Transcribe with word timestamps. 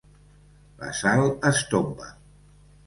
La 0.79 0.89
Sal 1.01 1.23
es 1.53 1.63
tomba. 1.75 2.13